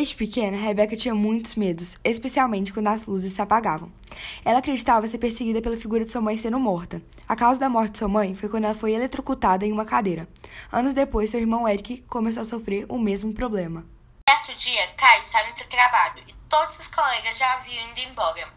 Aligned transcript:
Desde 0.00 0.14
pequena, 0.14 0.56
Rebecca 0.56 0.96
tinha 0.96 1.14
muitos 1.14 1.56
medos, 1.56 1.98
especialmente 2.02 2.72
quando 2.72 2.86
as 2.86 3.04
luzes 3.04 3.34
se 3.34 3.42
apagavam. 3.42 3.92
Ela 4.42 4.60
acreditava 4.60 5.06
ser 5.06 5.18
perseguida 5.18 5.60
pela 5.60 5.76
figura 5.76 6.06
de 6.06 6.10
sua 6.10 6.22
mãe 6.22 6.38
sendo 6.38 6.58
morta. 6.58 7.02
A 7.28 7.36
causa 7.36 7.60
da 7.60 7.68
morte 7.68 7.92
de 7.92 7.98
sua 7.98 8.08
mãe 8.08 8.34
foi 8.34 8.48
quando 8.48 8.64
ela 8.64 8.74
foi 8.74 8.92
eletrocutada 8.92 9.66
em 9.66 9.72
uma 9.72 9.84
cadeira. 9.84 10.26
Anos 10.72 10.94
depois, 10.94 11.28
seu 11.28 11.38
irmão 11.38 11.68
Eric 11.68 12.00
começou 12.08 12.40
a 12.40 12.46
sofrer 12.46 12.86
o 12.88 12.98
mesmo 12.98 13.34
problema. 13.34 13.84
Certo 14.26 14.54
dia, 14.54 14.88
Kai 14.96 15.20
em 15.20 15.54
seu 15.54 15.68
trabalho 15.68 16.24
e 16.26 16.32
todos 16.48 16.78
os 16.78 16.88
colegas 16.88 17.36
já 17.36 17.52
haviam 17.56 17.90
ido 17.90 18.00
embora. 18.00 18.48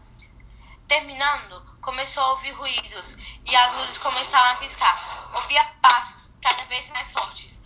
Terminando, 0.88 1.62
começou 1.82 2.22
a 2.22 2.30
ouvir 2.30 2.52
ruídos 2.52 3.18
e 3.44 3.54
as 3.54 3.74
luzes 3.74 3.98
começaram 3.98 4.52
a 4.52 4.54
piscar. 4.54 5.30
Ouvia 5.34 5.62
passos 5.82 6.32
cada 6.40 6.64
vez 6.64 6.88
mais 6.88 7.12
fortes. 7.12 7.60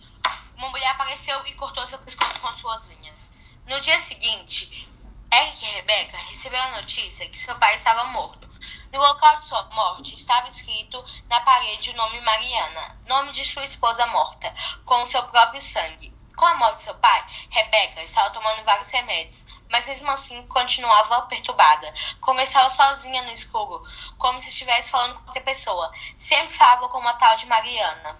Uma 0.57 0.67
mulher 0.67 0.89
apareceu 0.89 1.39
e 1.47 1.53
cortou 1.53 1.87
seu 1.87 1.99
pescoço 1.99 2.41
com 2.41 2.53
suas 2.53 2.89
unhas. 2.89 3.39
No 3.69 3.79
dia 3.79 3.99
seguinte, 3.99 4.89
Eric 5.31 5.63
e 5.63 5.69
Rebecca 5.75 6.17
receberam 6.17 6.63
a 6.69 6.81
notícia 6.81 7.29
que 7.29 7.37
seu 7.37 7.53
pai 7.59 7.75
estava 7.75 8.03
morto. 8.05 8.49
No 8.91 8.99
local 8.99 9.37
de 9.37 9.45
sua 9.45 9.63
morte 9.65 10.15
estava 10.15 10.47
escrito 10.47 11.05
na 11.29 11.39
parede 11.41 11.91
o 11.91 11.95
nome 11.95 12.19
Mariana, 12.21 12.99
nome 13.05 13.31
de 13.31 13.45
sua 13.45 13.63
esposa 13.63 14.07
morta, 14.07 14.51
com 14.83 15.03
o 15.03 15.07
seu 15.07 15.21
próprio 15.27 15.61
sangue. 15.61 16.11
Com 16.35 16.47
a 16.47 16.55
morte 16.55 16.77
de 16.77 16.81
seu 16.81 16.95
pai, 16.95 17.23
Rebecca 17.51 18.01
estava 18.01 18.31
tomando 18.31 18.63
vários 18.63 18.89
remédios, 18.89 19.45
mas 19.69 19.85
mesmo 19.85 20.09
assim 20.09 20.47
continuava 20.47 21.21
perturbada. 21.27 21.93
Conversava 22.19 22.71
sozinha 22.71 23.21
no 23.21 23.31
escuro, 23.31 23.83
como 24.17 24.41
se 24.41 24.49
estivesse 24.49 24.89
falando 24.89 25.13
com 25.19 25.27
outra 25.27 25.41
pessoa. 25.41 25.93
Sempre 26.17 26.55
falava 26.55 26.89
com 26.89 26.97
uma 26.97 27.13
tal 27.13 27.35
de 27.35 27.45
Mariana. 27.45 28.17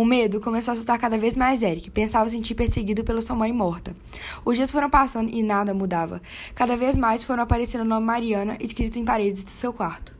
O 0.00 0.04
medo 0.06 0.40
começou 0.40 0.72
a 0.72 0.74
assustar 0.74 0.98
cada 0.98 1.18
vez 1.18 1.36
mais 1.36 1.62
Eric. 1.62 1.90
Pensava 1.90 2.30
sentir 2.30 2.54
perseguido 2.54 3.04
pela 3.04 3.20
sua 3.20 3.36
mãe 3.36 3.52
morta. 3.52 3.94
Os 4.46 4.56
dias 4.56 4.70
foram 4.70 4.88
passando 4.88 5.28
e 5.28 5.42
nada 5.42 5.74
mudava. 5.74 6.22
Cada 6.54 6.74
vez 6.74 6.96
mais 6.96 7.22
foram 7.22 7.42
aparecendo 7.42 7.82
o 7.82 7.84
nome 7.84 8.06
Mariana 8.06 8.56
escrito 8.60 8.98
em 8.98 9.04
paredes 9.04 9.44
do 9.44 9.50
seu 9.50 9.74
quarto. 9.74 10.16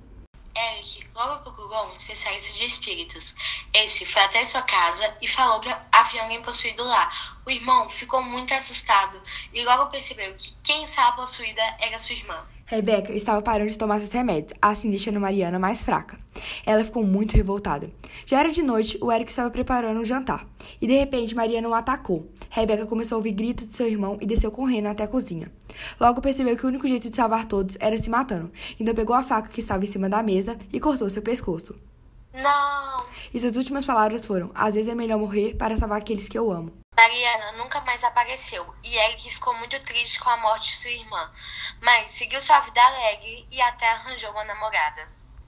Eric 0.55 1.09
logo 1.17 1.43
procurou 1.43 1.89
um 1.89 1.95
especialista 1.95 2.53
de 2.59 2.67
espíritos. 2.67 3.35
Esse 3.73 4.05
foi 4.05 4.21
até 4.21 4.45
sua 4.45 4.61
casa 4.61 5.15
e 5.23 5.27
falou 5.27 5.61
que 5.61 5.75
havia 5.91 6.25
alguém 6.25 6.43
possuído 6.43 6.85
lá. 6.85 7.11
O 7.51 7.53
irmão 7.53 7.89
ficou 7.89 8.23
muito 8.23 8.55
assustado 8.55 9.21
e 9.53 9.65
logo 9.65 9.91
percebeu 9.91 10.33
que 10.39 10.55
quem 10.63 10.85
estava 10.85 11.17
possuída 11.17 11.61
era 11.81 11.99
sua 11.99 12.15
irmã. 12.15 12.47
Rebecca 12.65 13.13
estava 13.13 13.43
parando 13.43 13.73
de 13.73 13.77
tomar 13.77 13.99
seus 13.99 14.13
remédios, 14.13 14.57
assim 14.63 14.89
deixando 14.89 15.19
Mariana 15.19 15.59
mais 15.59 15.83
fraca. 15.83 16.17
Ela 16.65 16.85
ficou 16.85 17.03
muito 17.03 17.37
revoltada. 17.37 17.91
Já 18.25 18.39
era 18.39 18.51
de 18.51 18.63
noite, 18.63 18.97
o 19.01 19.11
Eric 19.11 19.33
estava 19.33 19.51
preparando 19.51 19.97
o 19.97 20.03
um 20.03 20.05
jantar. 20.05 20.47
E 20.81 20.87
de 20.87 20.95
repente, 20.95 21.35
Mariana 21.35 21.69
o 21.69 21.75
atacou. 21.75 22.31
Rebecca 22.51 22.87
começou 22.87 23.17
a 23.17 23.19
ouvir 23.19 23.33
gritos 23.33 23.67
de 23.67 23.75
seu 23.75 23.89
irmão 23.89 24.17
e 24.21 24.27
desceu 24.27 24.53
correndo 24.53 24.87
até 24.87 25.03
a 25.03 25.09
cozinha. 25.09 25.51
Logo 25.99 26.21
percebeu 26.21 26.57
que 26.57 26.65
o 26.65 26.69
único 26.69 26.87
jeito 26.87 27.11
de 27.11 27.17
salvar 27.17 27.47
todos 27.47 27.77
era 27.81 27.99
se 27.99 28.09
matando. 28.09 28.53
Então 28.79 28.95
pegou 28.95 29.17
a 29.17 29.25
faca 29.25 29.49
que 29.49 29.59
estava 29.59 29.83
em 29.83 29.89
cima 29.89 30.09
da 30.09 30.23
mesa 30.23 30.57
e 30.73 30.79
cortou 30.79 31.11
seu 31.11 31.21
pescoço. 31.21 31.75
Não! 32.33 33.07
E 33.35 33.41
suas 33.41 33.57
últimas 33.57 33.85
palavras 33.85 34.25
foram: 34.25 34.53
Às 34.55 34.77
vezes 34.77 34.89
é 34.89 34.95
melhor 34.95 35.19
morrer 35.19 35.57
para 35.57 35.77
salvar 35.77 35.99
aqueles 35.99 36.29
que 36.29 36.39
eu 36.39 36.49
amo. 36.49 36.73
Mariana 37.01 37.53
nunca 37.53 37.81
mais 37.81 38.05
apareceu 38.05 38.75
e 38.83 38.95
Eric 38.95 39.31
ficou 39.31 39.55
muito 39.55 39.81
triste 39.81 40.21
com 40.21 40.29
a 40.29 40.37
morte 40.37 40.69
de 40.69 40.77
sua 40.77 40.91
irmã, 40.91 41.33
mas 41.81 42.11
seguiu 42.11 42.43
sua 42.43 42.61
vida 42.61 42.79
alegre 42.79 43.49
e 43.51 43.59
até 43.63 43.89
arranjou 43.89 44.31
uma 44.33 44.45
namorada. 44.45 45.09